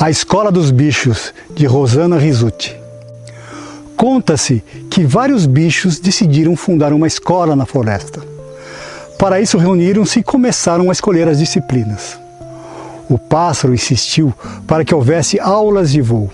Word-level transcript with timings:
A 0.00 0.10
Escola 0.10 0.52
dos 0.52 0.70
Bichos, 0.70 1.34
de 1.50 1.66
Rosana 1.66 2.18
Risuti. 2.18 2.76
Conta-se 3.96 4.62
que 4.88 5.04
vários 5.04 5.44
bichos 5.44 5.98
decidiram 5.98 6.54
fundar 6.54 6.92
uma 6.92 7.08
escola 7.08 7.56
na 7.56 7.66
floresta. 7.66 8.22
Para 9.18 9.40
isso 9.40 9.58
reuniram-se 9.58 10.20
e 10.20 10.22
começaram 10.22 10.88
a 10.88 10.92
escolher 10.92 11.26
as 11.26 11.40
disciplinas. 11.40 12.16
O 13.10 13.18
pássaro 13.18 13.74
insistiu 13.74 14.32
para 14.68 14.84
que 14.84 14.94
houvesse 14.94 15.40
aulas 15.40 15.90
de 15.90 16.00
voo. 16.00 16.30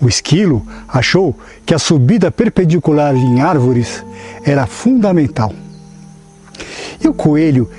O 0.00 0.08
esquilo 0.08 0.66
achou 0.88 1.38
que 1.64 1.72
a 1.72 1.78
subida 1.78 2.32
perpendicular 2.32 3.14
em 3.14 3.40
árvores 3.40 4.04
era 4.44 4.66
fundamental. 4.66 5.54
E 7.00 7.06
o 7.06 7.14
coelho 7.14 7.70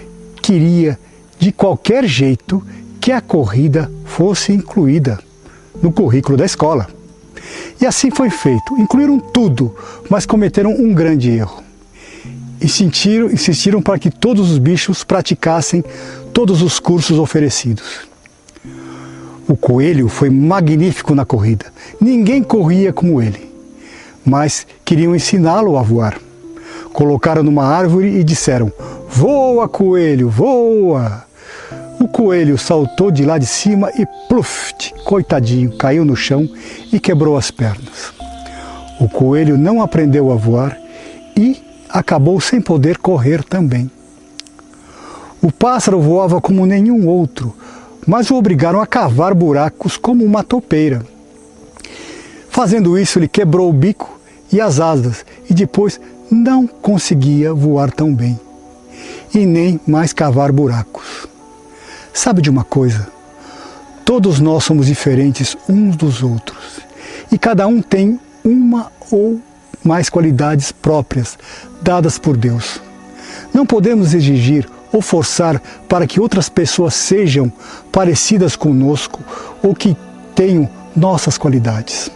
queria, 0.41 0.97
de 1.37 1.51
qualquer 1.51 2.05
jeito, 2.05 2.65
que 3.01 3.11
a 3.11 3.19
corrida 3.19 3.91
fosse 4.13 4.51
incluída 4.51 5.19
no 5.81 5.91
currículo 5.91 6.37
da 6.37 6.45
escola. 6.45 6.87
E 7.81 7.85
assim 7.85 8.11
foi 8.11 8.29
feito. 8.29 8.77
Incluíram 8.77 9.19
tudo, 9.19 9.75
mas 10.07 10.25
cometeram 10.25 10.71
um 10.71 10.93
grande 10.93 11.31
erro. 11.31 11.63
Insistiram, 12.61 13.31
insistiram 13.31 13.81
para 13.81 13.97
que 13.97 14.11
todos 14.11 14.51
os 14.51 14.59
bichos 14.59 15.03
praticassem 15.03 15.83
todos 16.31 16.61
os 16.61 16.79
cursos 16.79 17.17
oferecidos. 17.17 18.07
O 19.47 19.57
coelho 19.57 20.07
foi 20.07 20.29
magnífico 20.29 21.15
na 21.15 21.25
corrida. 21.25 21.65
Ninguém 21.99 22.43
corria 22.43 22.93
como 22.93 23.19
ele, 23.19 23.51
mas 24.23 24.67
queriam 24.85 25.15
ensiná-lo 25.15 25.75
a 25.75 25.81
voar. 25.81 26.19
Colocaram 26.93 27.41
numa 27.41 27.65
árvore 27.65 28.19
e 28.19 28.23
disseram: 28.23 28.71
Voa, 29.09 29.67
coelho, 29.67 30.29
voa! 30.29 31.25
O 32.03 32.07
coelho 32.09 32.57
saltou 32.57 33.09
de 33.09 33.23
lá 33.23 33.37
de 33.37 33.45
cima 33.45 33.89
e 33.97 34.05
pluft, 34.27 34.93
coitadinho, 35.05 35.71
caiu 35.77 36.03
no 36.03 36.17
chão 36.17 36.49
e 36.91 36.99
quebrou 36.99 37.37
as 37.37 37.49
pernas. 37.49 38.11
O 38.99 39.07
coelho 39.07 39.57
não 39.57 39.81
aprendeu 39.81 40.29
a 40.29 40.35
voar 40.35 40.77
e 41.33 41.63
acabou 41.87 42.41
sem 42.41 42.59
poder 42.59 42.97
correr 42.97 43.41
também. 43.41 43.89
O 45.41 45.49
pássaro 45.49 46.01
voava 46.01 46.41
como 46.41 46.65
nenhum 46.65 47.07
outro, 47.07 47.55
mas 48.05 48.29
o 48.29 48.35
obrigaram 48.35 48.81
a 48.81 48.85
cavar 48.85 49.33
buracos 49.33 49.95
como 49.95 50.25
uma 50.25 50.43
topeira. 50.43 51.05
Fazendo 52.49 52.97
isso, 52.99 53.17
ele 53.17 53.29
quebrou 53.29 53.69
o 53.69 53.73
bico 53.73 54.19
e 54.51 54.59
as 54.59 54.81
asas 54.81 55.25
e 55.49 55.53
depois 55.53 56.01
não 56.29 56.67
conseguia 56.67 57.53
voar 57.53 57.89
tão 57.93 58.13
bem 58.13 58.37
e 59.33 59.45
nem 59.45 59.79
mais 59.87 60.11
cavar 60.11 60.51
buracos. 60.51 61.31
Sabe 62.13 62.43
de 62.43 62.49
uma 62.49 62.63
coisa? 62.63 63.07
Todos 64.05 64.39
nós 64.39 64.63
somos 64.63 64.85
diferentes 64.85 65.57
uns 65.67 65.95
dos 65.95 66.21
outros 66.21 66.79
e 67.31 67.39
cada 67.39 67.65
um 67.65 67.81
tem 67.81 68.19
uma 68.45 68.91
ou 69.09 69.41
mais 69.83 70.09
qualidades 70.09 70.71
próprias 70.71 71.37
dadas 71.81 72.19
por 72.19 72.37
Deus. 72.37 72.79
Não 73.51 73.65
podemos 73.65 74.13
exigir 74.13 74.69
ou 74.91 75.01
forçar 75.01 75.59
para 75.89 76.05
que 76.05 76.19
outras 76.19 76.49
pessoas 76.49 76.93
sejam 76.93 77.51
parecidas 77.91 78.55
conosco 78.55 79.19
ou 79.63 79.73
que 79.73 79.97
tenham 80.35 80.69
nossas 80.95 81.35
qualidades. 81.35 82.11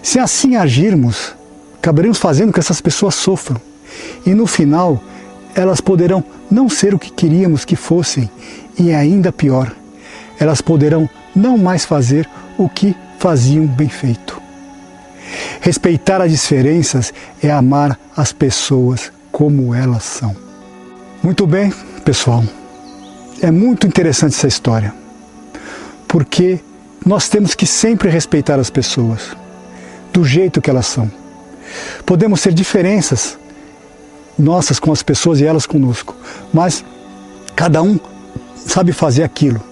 Se 0.00 0.20
assim 0.20 0.54
agirmos, 0.54 1.34
acabaremos 1.78 2.18
fazendo 2.18 2.52
que 2.52 2.60
essas 2.60 2.80
pessoas 2.80 3.16
sofram 3.16 3.60
e 4.24 4.32
no 4.32 4.46
final 4.46 5.02
elas 5.56 5.80
poderão 5.80 6.22
não 6.48 6.68
ser 6.68 6.94
o 6.94 6.98
que 6.98 7.10
queríamos 7.10 7.64
que 7.64 7.74
fossem 7.74 8.30
e 8.78 8.92
ainda 8.92 9.32
pior, 9.32 9.74
elas 10.38 10.60
poderão 10.60 11.08
não 11.34 11.56
mais 11.56 11.84
fazer 11.84 12.28
o 12.58 12.68
que 12.68 12.94
faziam 13.18 13.66
bem 13.66 13.88
feito. 13.88 14.40
Respeitar 15.60 16.20
as 16.20 16.30
diferenças 16.30 17.12
é 17.42 17.50
amar 17.50 17.98
as 18.16 18.32
pessoas 18.32 19.12
como 19.32 19.74
elas 19.74 20.04
são. 20.04 20.34
Muito 21.22 21.46
bem, 21.46 21.72
pessoal. 22.04 22.44
É 23.42 23.50
muito 23.50 23.86
interessante 23.86 24.34
essa 24.34 24.46
história, 24.46 24.94
porque 26.08 26.60
nós 27.04 27.28
temos 27.28 27.54
que 27.54 27.66
sempre 27.66 28.08
respeitar 28.08 28.58
as 28.58 28.70
pessoas 28.70 29.36
do 30.12 30.24
jeito 30.24 30.60
que 30.60 30.70
elas 30.70 30.86
são. 30.86 31.10
Podemos 32.06 32.40
ter 32.40 32.54
diferenças 32.54 33.38
nossas 34.38 34.78
com 34.78 34.92
as 34.92 35.02
pessoas 35.02 35.40
e 35.40 35.44
elas 35.44 35.66
conosco, 35.66 36.14
mas 36.52 36.84
cada 37.54 37.82
um 37.82 37.98
sabe 38.66 38.92
fazer 38.92 39.22
aquilo 39.22 39.62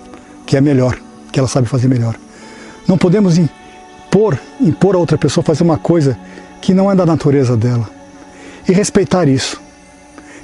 que 0.47 0.57
é 0.57 0.61
melhor, 0.61 0.99
que 1.33 1.39
ela 1.39 1.49
sabe 1.49 1.67
fazer 1.67 1.89
melhor. 1.89 2.17
Não 2.87 2.97
podemos 2.97 3.37
impor, 3.39 4.39
impor 4.61 4.95
a 4.95 4.99
outra 4.99 5.19
pessoa 5.19 5.45
fazer 5.45 5.63
uma 5.63 5.79
coisa 5.79 6.17
que 6.61 6.73
não 6.73 6.91
é 6.91 6.95
da 6.95 7.05
natureza 7.05 7.57
dela. 7.57 7.89
E 8.69 8.73
respeitar 8.73 9.29
isso. 9.29 9.61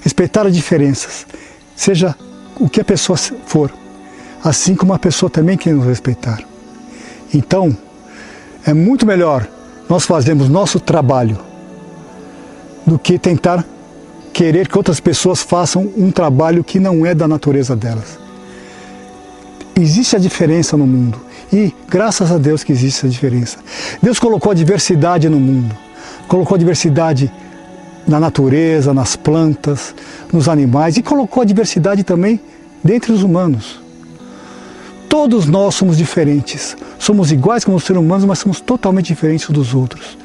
Respeitar 0.02 0.46
as 0.46 0.54
diferenças. 0.54 1.26
Seja 1.76 2.14
o 2.58 2.68
que 2.68 2.80
a 2.80 2.84
pessoa 2.84 3.16
for. 3.16 3.72
Assim 4.42 4.74
como 4.74 4.92
a 4.92 4.98
pessoa 4.98 5.30
também 5.30 5.56
quer 5.56 5.74
nos 5.74 5.86
respeitar. 5.86 6.42
Então, 7.32 7.76
é 8.66 8.74
muito 8.74 9.06
melhor 9.06 9.46
nós 9.88 10.04
fazermos 10.04 10.48
nosso 10.48 10.78
trabalho 10.78 11.38
do 12.86 12.98
que 12.98 13.18
tentar 13.18 13.64
querer 14.32 14.68
que 14.68 14.76
outras 14.76 15.00
pessoas 15.00 15.42
façam 15.42 15.90
um 15.96 16.10
trabalho 16.10 16.64
que 16.64 16.78
não 16.78 17.04
é 17.04 17.14
da 17.14 17.28
natureza 17.28 17.76
delas. 17.76 18.18
Existe 19.80 20.14
a 20.14 20.18
diferença 20.18 20.76
no 20.76 20.86
mundo 20.86 21.18
e 21.50 21.74
graças 21.88 22.30
a 22.30 22.36
Deus 22.36 22.62
que 22.62 22.70
existe 22.70 22.98
essa 22.98 23.08
diferença. 23.08 23.56
Deus 24.02 24.18
colocou 24.18 24.52
a 24.52 24.54
diversidade 24.54 25.26
no 25.26 25.40
mundo, 25.40 25.74
colocou 26.28 26.54
a 26.54 26.58
diversidade 26.58 27.32
na 28.06 28.20
natureza, 28.20 28.92
nas 28.92 29.16
plantas, 29.16 29.94
nos 30.30 30.50
animais 30.50 30.98
e 30.98 31.02
colocou 31.02 31.42
a 31.42 31.46
diversidade 31.46 32.04
também 32.04 32.38
dentre 32.84 33.10
os 33.10 33.22
humanos. 33.22 33.80
Todos 35.08 35.46
nós 35.46 35.74
somos 35.74 35.96
diferentes, 35.96 36.76
somos 36.98 37.32
iguais 37.32 37.64
como 37.64 37.78
os 37.78 37.84
seres 37.84 38.02
humanos, 38.02 38.26
mas 38.26 38.38
somos 38.38 38.60
totalmente 38.60 39.06
diferentes 39.06 39.48
dos 39.48 39.74
outros. 39.74 40.18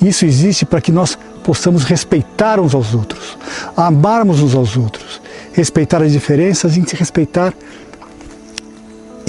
Isso 0.00 0.24
existe 0.24 0.64
para 0.64 0.80
que 0.80 0.90
nós 0.90 1.18
possamos 1.44 1.84
respeitar 1.84 2.58
uns 2.58 2.74
aos 2.74 2.94
outros, 2.94 3.36
amarmos 3.76 4.40
uns 4.40 4.54
aos 4.54 4.76
outros, 4.76 5.20
respeitar 5.52 6.02
as 6.02 6.12
diferenças 6.12 6.76
e 6.76 6.80
respeitar 6.80 7.54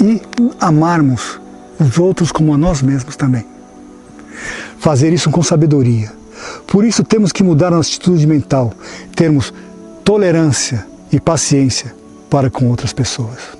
e 0.00 0.22
amarmos 0.60 1.40
os 1.78 1.98
outros 1.98 2.30
como 2.32 2.54
a 2.54 2.58
nós 2.58 2.82
mesmos 2.82 3.16
também. 3.16 3.44
Fazer 4.78 5.12
isso 5.12 5.30
com 5.30 5.42
sabedoria. 5.42 6.12
Por 6.66 6.84
isso 6.84 7.02
temos 7.02 7.32
que 7.32 7.42
mudar 7.42 7.70
nossa 7.70 7.88
atitude 7.88 8.26
mental, 8.26 8.72
termos 9.14 9.52
tolerância 10.04 10.86
e 11.10 11.18
paciência 11.18 11.94
para 12.30 12.48
com 12.48 12.68
outras 12.68 12.92
pessoas. 12.92 13.57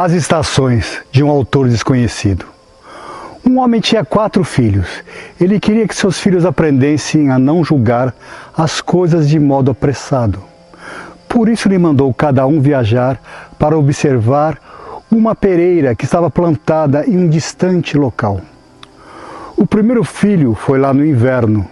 As 0.00 0.12
Estações, 0.12 1.02
de 1.10 1.24
um 1.24 1.28
autor 1.28 1.68
desconhecido. 1.68 2.46
Um 3.44 3.58
homem 3.58 3.80
tinha 3.80 4.04
quatro 4.04 4.44
filhos. 4.44 4.86
Ele 5.40 5.58
queria 5.58 5.88
que 5.88 5.96
seus 5.96 6.20
filhos 6.20 6.46
aprendessem 6.46 7.32
a 7.32 7.36
não 7.36 7.64
julgar 7.64 8.14
as 8.56 8.80
coisas 8.80 9.28
de 9.28 9.40
modo 9.40 9.72
apressado. 9.72 10.40
Por 11.28 11.48
isso 11.48 11.68
lhe 11.68 11.76
mandou 11.76 12.14
cada 12.14 12.46
um 12.46 12.60
viajar 12.60 13.20
para 13.58 13.76
observar 13.76 14.56
uma 15.10 15.34
pereira 15.34 15.96
que 15.96 16.04
estava 16.04 16.30
plantada 16.30 17.04
em 17.04 17.18
um 17.18 17.28
distante 17.28 17.98
local. 17.98 18.40
O 19.56 19.66
primeiro 19.66 20.04
filho 20.04 20.54
foi 20.54 20.78
lá 20.78 20.94
no 20.94 21.04
inverno, 21.04 21.68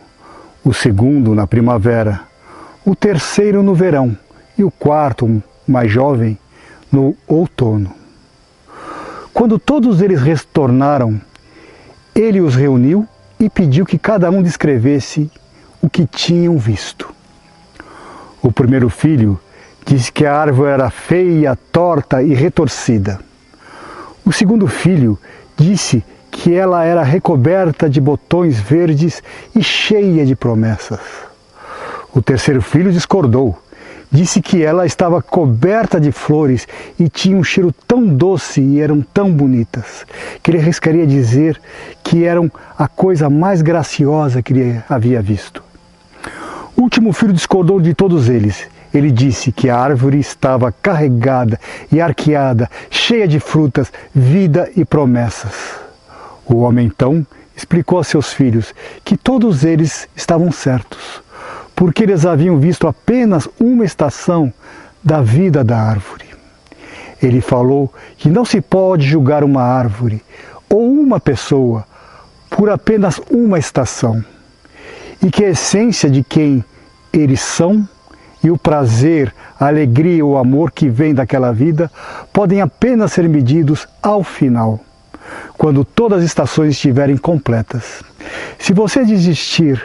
o 0.64 0.74
segundo 0.74 1.32
na 1.32 1.46
primavera, 1.46 2.22
o 2.84 2.96
terceiro 2.96 3.62
no 3.62 3.72
verão 3.72 4.18
e 4.58 4.64
o 4.64 4.70
quarto, 4.72 5.40
mais 5.64 5.92
jovem, 5.92 6.36
no 6.90 7.16
outono. 7.28 8.05
Quando 9.36 9.58
todos 9.58 10.00
eles 10.00 10.22
retornaram, 10.22 11.20
ele 12.14 12.40
os 12.40 12.54
reuniu 12.54 13.06
e 13.38 13.50
pediu 13.50 13.84
que 13.84 13.98
cada 13.98 14.30
um 14.30 14.42
descrevesse 14.42 15.30
o 15.82 15.90
que 15.90 16.06
tinham 16.06 16.56
visto. 16.56 17.14
O 18.40 18.50
primeiro 18.50 18.88
filho 18.88 19.38
disse 19.84 20.10
que 20.10 20.24
a 20.24 20.34
árvore 20.34 20.70
era 20.70 20.88
feia, 20.88 21.54
torta 21.70 22.22
e 22.22 22.32
retorcida. 22.32 23.20
O 24.24 24.32
segundo 24.32 24.66
filho 24.66 25.18
disse 25.54 26.02
que 26.30 26.54
ela 26.54 26.82
era 26.82 27.02
recoberta 27.02 27.90
de 27.90 28.00
botões 28.00 28.58
verdes 28.58 29.22
e 29.54 29.62
cheia 29.62 30.24
de 30.24 30.34
promessas. 30.34 31.00
O 32.10 32.22
terceiro 32.22 32.62
filho 32.62 32.90
discordou. 32.90 33.58
Disse 34.10 34.40
que 34.40 34.62
ela 34.62 34.86
estava 34.86 35.20
coberta 35.20 36.00
de 36.00 36.12
flores 36.12 36.66
e 36.98 37.08
tinha 37.08 37.36
um 37.36 37.42
cheiro 37.42 37.74
tão 37.86 38.06
doce 38.06 38.60
e 38.60 38.80
eram 38.80 39.02
tão 39.02 39.32
bonitas, 39.32 40.06
que 40.42 40.50
ele 40.50 40.58
arriscaria 40.58 41.06
dizer 41.06 41.60
que 42.04 42.24
eram 42.24 42.50
a 42.78 42.86
coisa 42.86 43.28
mais 43.28 43.62
graciosa 43.62 44.40
que 44.42 44.52
ele 44.52 44.82
havia 44.88 45.20
visto. 45.20 45.62
O 46.76 46.82
último 46.82 47.12
filho 47.12 47.32
discordou 47.32 47.80
de 47.80 47.94
todos 47.94 48.28
eles. 48.28 48.68
Ele 48.94 49.10
disse 49.10 49.50
que 49.50 49.68
a 49.68 49.76
árvore 49.76 50.18
estava 50.18 50.70
carregada 50.70 51.58
e 51.90 52.00
arqueada, 52.00 52.70
cheia 52.88 53.26
de 53.26 53.40
frutas, 53.40 53.92
vida 54.14 54.70
e 54.76 54.84
promessas. 54.84 55.52
O 56.46 56.58
homem 56.58 56.86
então 56.86 57.26
explicou 57.56 57.98
a 57.98 58.04
seus 58.04 58.32
filhos 58.32 58.72
que 59.04 59.16
todos 59.16 59.64
eles 59.64 60.08
estavam 60.14 60.52
certos 60.52 61.25
porque 61.76 62.02
eles 62.02 62.24
haviam 62.24 62.58
visto 62.58 62.88
apenas 62.88 63.46
uma 63.60 63.84
estação 63.84 64.50
da 65.04 65.20
vida 65.20 65.62
da 65.62 65.78
árvore. 65.78 66.24
Ele 67.22 67.42
falou 67.42 67.92
que 68.16 68.30
não 68.30 68.44
se 68.46 68.62
pode 68.62 69.06
julgar 69.06 69.44
uma 69.44 69.62
árvore 69.62 70.22
ou 70.70 70.90
uma 70.90 71.20
pessoa 71.20 71.86
por 72.50 72.70
apenas 72.70 73.20
uma 73.30 73.58
estação, 73.58 74.24
e 75.22 75.30
que 75.30 75.44
a 75.44 75.50
essência 75.50 76.08
de 76.08 76.22
quem 76.24 76.64
eles 77.12 77.40
são 77.40 77.86
e 78.42 78.50
o 78.50 78.56
prazer, 78.56 79.34
a 79.58 79.66
alegria 79.66 80.24
ou 80.24 80.38
amor 80.38 80.70
que 80.70 80.88
vem 80.88 81.14
daquela 81.14 81.52
vida 81.52 81.90
podem 82.32 82.62
apenas 82.62 83.12
ser 83.12 83.28
medidos 83.28 83.86
ao 84.02 84.22
final, 84.24 84.80
quando 85.58 85.84
todas 85.84 86.20
as 86.20 86.24
estações 86.24 86.70
estiverem 86.70 87.16
completas. 87.16 88.02
Se 88.58 88.72
você 88.72 89.04
desistir 89.04 89.82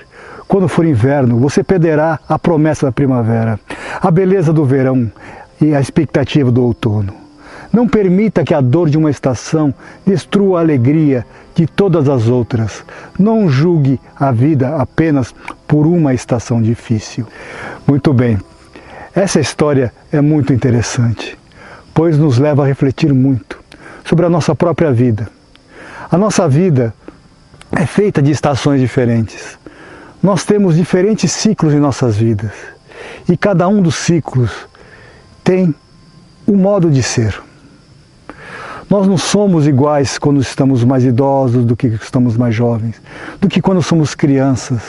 quando 0.52 0.68
for 0.68 0.86
inverno, 0.86 1.38
você 1.38 1.64
perderá 1.64 2.20
a 2.28 2.38
promessa 2.38 2.88
da 2.88 2.92
primavera, 2.92 3.58
a 4.02 4.12
beleza 4.12 4.52
do 4.52 4.66
verão 4.66 5.10
e 5.62 5.74
a 5.74 5.80
expectativa 5.80 6.52
do 6.52 6.62
outono. 6.62 7.14
Não 7.72 7.88
permita 7.88 8.44
que 8.44 8.54
a 8.54 8.60
dor 8.60 8.90
de 8.90 8.98
uma 8.98 9.10
estação 9.10 9.74
destrua 10.06 10.60
a 10.60 10.62
alegria 10.62 11.26
de 11.56 11.66
todas 11.66 12.10
as 12.10 12.28
outras. 12.28 12.84
Não 13.18 13.48
julgue 13.48 13.98
a 14.14 14.34
vida 14.34 14.76
apenas 14.76 15.34
por 15.66 15.88
uma 15.88 16.14
estação 16.14 16.62
difícil. 16.62 17.26
Muito 17.88 18.12
bem, 18.12 18.38
essa 19.16 19.40
história 19.40 19.94
é 20.12 20.20
muito 20.20 20.52
interessante, 20.52 21.40
pois 21.94 22.18
nos 22.18 22.38
leva 22.38 22.64
a 22.64 22.68
refletir 22.68 23.14
muito 23.14 23.58
sobre 24.04 24.26
a 24.26 24.30
nossa 24.30 24.54
própria 24.54 24.92
vida. 24.92 25.30
A 26.12 26.18
nossa 26.18 26.46
vida 26.50 26.94
é 27.72 27.86
feita 27.86 28.22
de 28.22 28.32
estações 28.32 28.82
diferentes. 28.82 29.62
Nós 30.22 30.46
temos 30.46 30.76
diferentes 30.76 31.32
ciclos 31.32 31.74
em 31.74 31.80
nossas 31.80 32.18
vidas 32.18 32.52
e 33.28 33.36
cada 33.36 33.68
um 33.68 33.82
dos 33.82 33.96
ciclos 33.96 34.52
tem 35.44 35.74
um 36.48 36.56
modo 36.56 36.92
de 36.92 37.02
ser. 37.02 37.42
Nós 38.88 39.08
não 39.08 39.18
somos 39.18 39.66
iguais 39.68 40.20
quando 40.20 40.40
estamos 40.40 40.84
mais 40.84 41.04
idosos 41.04 41.66
do 41.66 41.76
que 41.76 41.88
estamos 41.88 42.38
mais 42.38 42.54
jovens, 42.54 43.02
do 43.40 43.48
que 43.48 43.62
quando 43.62 43.82
somos 43.82 44.14
crianças 44.14 44.82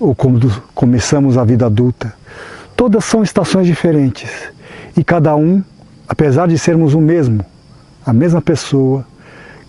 ou 0.00 0.14
quando 0.14 0.50
começamos 0.74 1.38
a 1.38 1.44
vida 1.44 1.66
adulta. 1.66 2.12
Todas 2.74 3.04
são 3.04 3.22
estações 3.22 3.66
diferentes 3.66 4.30
e 4.96 5.04
cada 5.04 5.36
um, 5.36 5.62
apesar 6.08 6.48
de 6.48 6.58
sermos 6.58 6.94
o 6.94 7.00
mesmo, 7.00 7.44
a 8.04 8.12
mesma 8.12 8.42
pessoa, 8.42 9.06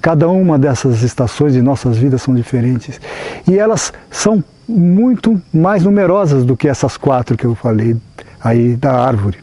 Cada 0.02 0.28
uma 0.28 0.58
dessas 0.58 1.02
estações 1.02 1.54
de 1.54 1.62
nossas 1.62 1.98
vidas 1.98 2.22
são 2.22 2.34
diferentes 2.34 3.00
e 3.48 3.58
elas 3.58 3.92
são 4.10 4.44
muito 4.68 5.42
mais 5.54 5.84
numerosas 5.84 6.46
do 6.46 6.56
que 6.56 6.68
essas 6.68 6.98
quatro 6.98 7.38
que 7.38 7.46
eu 7.46 7.56
falei 7.56 7.96
aí 8.40 8.76
da 8.76 8.94
árvore. 8.94 9.40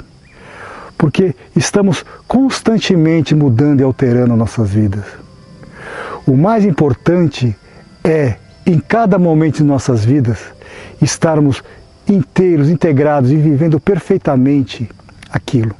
Porque 0.96 1.34
estamos 1.56 2.04
constantemente 2.26 3.34
mudando 3.34 3.80
e 3.80 3.84
alterando 3.84 4.36
nossas 4.36 4.70
vidas. 4.70 5.04
O 6.26 6.36
mais 6.36 6.64
importante 6.64 7.54
é, 8.02 8.36
em 8.64 8.78
cada 8.78 9.18
momento 9.18 9.58
de 9.58 9.64
nossas 9.64 10.04
vidas, 10.04 10.38
estarmos 11.00 11.62
inteiros, 12.08 12.68
integrados 12.70 13.30
e 13.30 13.36
vivendo 13.36 13.80
perfeitamente 13.80 14.88
aquilo. 15.30 15.74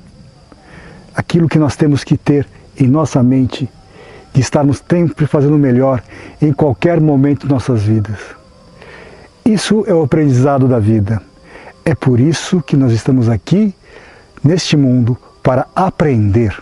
Aquilo 1.15 1.49
que 1.49 1.59
nós 1.59 1.77
temos 1.77 2.03
que 2.03 2.17
ter 2.17 2.47
em 2.79 2.89
nossa 2.89 3.23
mente 3.23 3.69
de 4.35 4.41
estarmos 4.41 4.83
sempre 4.91 5.27
fazendo 5.27 5.57
melhor 5.57 6.03
em 6.43 6.53
qualquer 6.53 7.01
momento 7.01 7.47
de 7.47 7.53
nossas 7.53 7.83
vidas. 7.83 8.19
Isso 9.45 9.85
é 9.87 9.95
o 9.95 10.03
aprendizado 10.03 10.67
da 10.67 10.81
vida. 10.81 11.23
É 11.85 11.95
por 11.95 12.19
isso 12.19 12.61
que 12.61 12.77
nós 12.77 12.93
estamos 12.93 13.29
aqui, 13.29 13.73
neste 14.43 14.77
mundo, 14.77 15.17
para 15.43 15.67
aprender. 15.75 16.61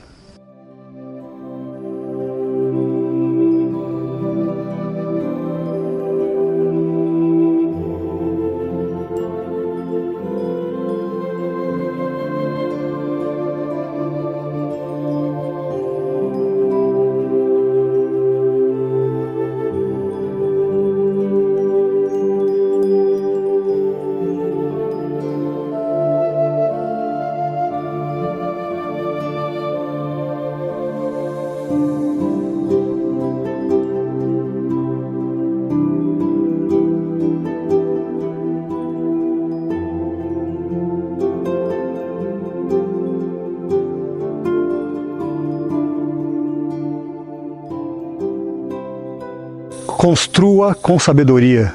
Construa 50.03 50.75
com 50.75 50.99
sabedoria, 50.99 51.73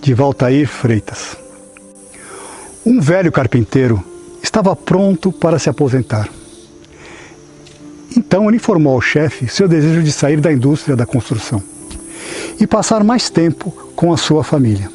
de 0.00 0.12
Valtair 0.12 0.66
Freitas. 0.66 1.36
Um 2.84 3.00
velho 3.00 3.30
carpinteiro 3.30 4.02
estava 4.42 4.74
pronto 4.74 5.30
para 5.30 5.60
se 5.60 5.70
aposentar. 5.70 6.28
Então 8.16 8.48
ele 8.48 8.56
informou 8.56 8.94
ao 8.94 9.00
chefe 9.00 9.46
seu 9.46 9.68
desejo 9.68 10.02
de 10.02 10.10
sair 10.10 10.40
da 10.40 10.52
indústria 10.52 10.96
da 10.96 11.06
construção 11.06 11.62
e 12.58 12.66
passar 12.66 13.04
mais 13.04 13.30
tempo 13.30 13.70
com 13.94 14.12
a 14.12 14.16
sua 14.16 14.42
família. 14.42 14.90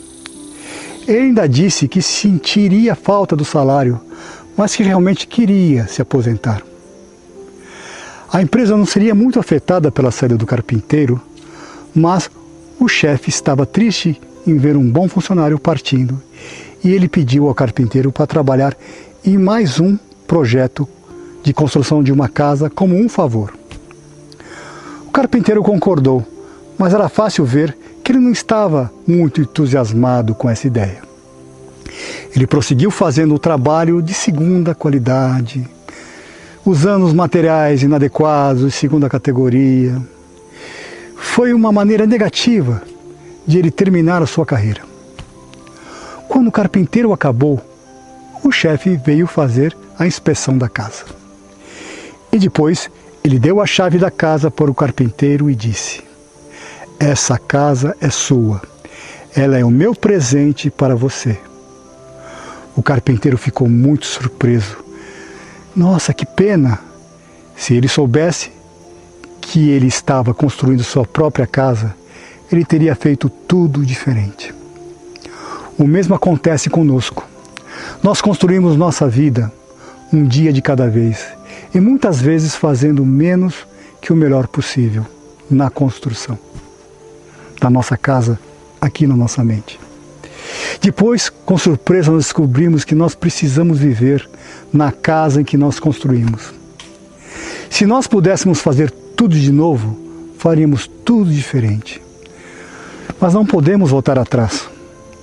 Ele 1.07 1.19
ainda 1.19 1.47
disse 1.47 1.87
que 1.87 2.01
sentiria 2.01 2.95
falta 2.95 3.33
do 3.33 3.45
salário, 3.45 3.97
mas 4.57 4.75
que 4.75 4.83
realmente 4.83 5.25
queria 5.25 5.87
se 5.87 6.01
aposentar. 6.01 6.61
A 8.29 8.41
empresa 8.41 8.75
não 8.75 8.85
seria 8.85 9.15
muito 9.15 9.39
afetada 9.39 9.89
pela 9.89 10.11
saída 10.11 10.35
do 10.35 10.45
carpinteiro, 10.45 11.21
mas 11.95 12.29
o 12.79 12.87
chefe 12.87 13.29
estava 13.29 13.65
triste 13.65 14.19
em 14.45 14.57
ver 14.57 14.77
um 14.77 14.89
bom 14.89 15.07
funcionário 15.07 15.59
partindo 15.59 16.21
e 16.83 16.91
ele 16.91 17.07
pediu 17.07 17.47
ao 17.47 17.55
carpinteiro 17.55 18.11
para 18.11 18.27
trabalhar 18.27 18.77
em 19.25 19.37
mais 19.37 19.79
um 19.79 19.97
projeto 20.27 20.87
de 21.43 21.53
construção 21.53 22.03
de 22.03 22.11
uma 22.11 22.29
casa 22.29 22.69
como 22.69 22.95
um 22.95 23.09
favor. 23.09 23.53
O 25.05 25.11
carpinteiro 25.11 25.63
concordou, 25.63 26.25
mas 26.77 26.93
era 26.93 27.09
fácil 27.09 27.45
ver 27.45 27.75
que 28.03 28.11
ele 28.11 28.19
não 28.19 28.31
estava 28.31 28.91
muito 29.05 29.41
entusiasmado 29.41 30.35
com 30.35 30.49
essa 30.49 30.67
ideia. 30.67 31.01
Ele 32.35 32.45
prosseguiu 32.45 32.91
fazendo 32.91 33.33
o 33.33 33.39
trabalho 33.39 34.01
de 34.01 34.13
segunda 34.13 34.75
qualidade, 34.75 35.67
usando 36.65 37.05
os 37.05 37.13
materiais 37.13 37.81
inadequados 37.81 38.63
de 38.63 38.71
segunda 38.71 39.09
categoria, 39.09 39.99
foi 41.17 41.53
uma 41.53 41.71
maneira 41.71 42.05
negativa 42.05 42.81
de 43.45 43.57
ele 43.57 43.71
terminar 43.71 44.21
a 44.21 44.27
sua 44.27 44.45
carreira. 44.45 44.81
Quando 46.27 46.47
o 46.47 46.51
carpinteiro 46.51 47.11
acabou, 47.11 47.61
o 48.43 48.51
chefe 48.51 48.95
veio 48.95 49.25
fazer 49.25 49.75
a 49.97 50.05
inspeção 50.05 50.57
da 50.57 50.69
casa. 50.69 51.05
E 52.31 52.37
depois 52.37 52.89
ele 53.23 53.39
deu 53.39 53.59
a 53.59 53.65
chave 53.65 53.97
da 53.97 54.11
casa 54.11 54.51
para 54.51 54.69
o 54.69 54.75
carpinteiro 54.75 55.49
e 55.49 55.55
disse: 55.55 56.03
Essa 56.99 57.37
casa 57.37 57.95
é 57.99 58.09
sua. 58.09 58.61
Ela 59.35 59.57
é 59.57 59.65
o 59.65 59.69
meu 59.69 59.93
presente 59.95 60.69
para 60.69 60.95
você. 60.95 61.39
O 62.75 62.83
carpinteiro 62.83 63.37
ficou 63.37 63.67
muito 63.67 64.05
surpreso. 64.05 64.77
Nossa, 65.75 66.13
que 66.13 66.25
pena! 66.25 66.79
Se 67.55 67.73
ele 67.73 67.87
soubesse 67.87 68.51
que 69.49 69.69
ele 69.69 69.87
estava 69.87 70.33
construindo 70.33 70.83
sua 70.83 71.05
própria 71.05 71.47
casa, 71.47 71.95
ele 72.51 72.65
teria 72.65 72.93
feito 72.93 73.29
tudo 73.29 73.85
diferente. 73.85 74.53
O 75.77 75.87
mesmo 75.87 76.13
acontece 76.13 76.69
conosco. 76.69 77.25
Nós 78.03 78.19
construímos 78.19 78.75
nossa 78.75 79.07
vida 79.07 79.51
um 80.11 80.25
dia 80.25 80.51
de 80.51 80.61
cada 80.61 80.89
vez 80.89 81.25
e 81.73 81.79
muitas 81.79 82.19
vezes 82.21 82.55
fazendo 82.55 83.05
menos 83.05 83.65
que 84.01 84.11
o 84.11 84.17
melhor 84.17 84.47
possível 84.47 85.05
na 85.49 85.69
construção 85.69 86.37
da 87.61 87.69
nossa 87.69 87.95
casa 87.95 88.37
aqui 88.81 89.07
na 89.07 89.15
nossa 89.15 89.45
mente. 89.45 89.79
Depois, 90.81 91.29
com 91.29 91.57
surpresa, 91.57 92.11
nós 92.11 92.25
descobrimos 92.25 92.83
que 92.83 92.93
nós 92.93 93.15
precisamos 93.15 93.79
viver 93.79 94.29
na 94.73 94.91
casa 94.91 95.39
em 95.39 95.45
que 95.45 95.55
nós 95.55 95.79
construímos. 95.79 96.53
Se 97.69 97.85
nós 97.85 98.07
pudéssemos 98.07 98.59
fazer 98.59 98.93
tudo 99.17 99.35
de 99.35 99.51
novo, 99.51 99.97
faríamos 100.37 100.87
tudo 101.03 101.31
diferente. 101.31 101.99
Mas 103.19 103.33
não 103.33 103.43
podemos 103.43 103.89
voltar 103.89 104.19
atrás. 104.19 104.69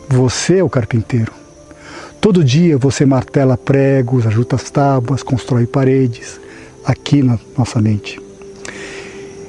Você 0.08 0.58
é 0.58 0.64
o 0.64 0.68
carpinteiro. 0.68 1.32
Todo 2.20 2.42
dia 2.42 2.76
você 2.76 3.06
martela 3.06 3.56
pregos, 3.56 4.26
ajusta 4.26 4.56
as 4.56 4.68
tábuas, 4.68 5.22
constrói 5.22 5.64
paredes, 5.64 6.40
aqui 6.84 7.22
na 7.22 7.38
nossa 7.56 7.80
mente. 7.80 8.20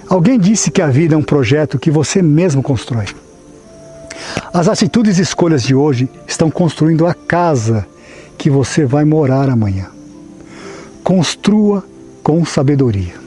Alguém 0.08 0.40
disse 0.40 0.70
que 0.70 0.82
a 0.82 0.88
vida 0.88 1.16
é 1.16 1.18
um 1.18 1.24
projeto 1.24 1.80
que 1.80 1.90
você 1.90 2.22
mesmo 2.22 2.62
constrói. 2.62 3.08
As 4.54 4.68
atitudes 4.68 5.18
e 5.18 5.24
escolhas 5.24 5.64
de 5.64 5.74
hoje 5.74 6.08
estão 6.28 6.52
construindo 6.52 7.08
a 7.08 7.16
casa 7.16 7.88
que 8.38 8.52
você 8.52 8.86
vai 8.86 9.06
morar 9.06 9.50
amanhã. 9.50 9.88
Construa 11.04 11.84
com 12.22 12.46
sabedoria. 12.46 13.25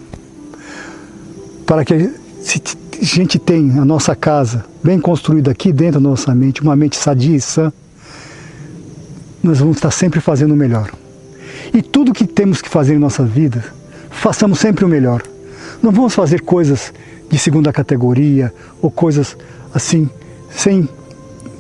Para 1.69 1.85
que 1.85 1.93
a 1.93 3.05
gente 3.05 3.39
tenha 3.39 3.83
a 3.83 3.85
nossa 3.85 4.17
casa 4.17 4.65
bem 4.83 4.99
construída 4.99 5.51
aqui 5.51 5.71
dentro 5.71 6.01
da 6.01 6.09
nossa 6.09 6.35
mente, 6.35 6.63
uma 6.63 6.75
mente 6.75 6.97
sadia 6.97 7.37
e 7.37 7.41
sã, 7.43 7.71
nós 9.43 9.59
vamos 9.59 9.77
estar 9.77 9.91
sempre 9.91 10.19
fazendo 10.19 10.55
o 10.55 10.57
melhor. 10.57 10.91
E 11.75 11.83
tudo 11.83 12.15
que 12.15 12.27
temos 12.27 12.63
que 12.63 12.71
fazer 12.71 12.95
em 12.95 12.99
nossa 12.99 13.23
vida, 13.23 13.63
façamos 14.09 14.61
sempre 14.61 14.83
o 14.83 14.89
melhor. 14.89 15.23
Não 15.83 15.93
vamos 15.93 16.15
fazer 16.15 16.41
coisas 16.41 16.91
de 17.29 17.39
segunda 17.39 17.71
categoria 17.71 18.51
ou 18.81 18.91
coisas 18.91 19.37
assim, 19.75 20.09
sem 20.51 20.89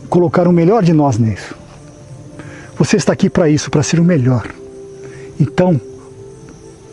colocar 0.08 0.48
o 0.48 0.52
melhor 0.54 0.82
de 0.82 0.94
nós 0.94 1.18
nisso. 1.18 1.54
Você 2.78 2.96
está 2.96 3.12
aqui 3.12 3.28
para 3.28 3.50
isso, 3.50 3.70
para 3.70 3.82
ser 3.82 4.00
o 4.00 4.04
melhor. 4.04 4.48
Então, 5.38 5.78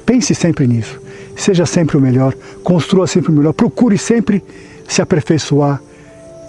pense 0.05 0.35
sempre 0.35 0.67
nisso. 0.67 1.04
Seja 1.35 1.65
sempre 1.65 1.97
o 1.97 2.01
melhor, 2.01 2.33
construa 2.63 3.07
sempre 3.07 3.31
o 3.31 3.33
melhor, 3.33 3.53
procure 3.53 3.97
sempre 3.97 4.43
se 4.87 5.01
aperfeiçoar 5.01 5.81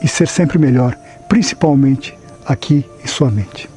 e 0.03 0.09
ser 0.09 0.29
sempre 0.29 0.59
melhor, 0.59 0.97
principalmente 1.29 2.17
aqui 2.47 2.85
em 3.03 3.07
sua 3.07 3.31
mente. 3.31 3.76